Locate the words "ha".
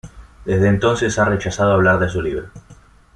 1.19-1.25